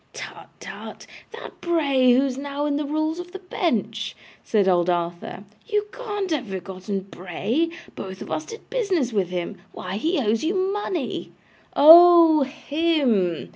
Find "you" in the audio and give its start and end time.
5.67-5.85, 10.43-10.55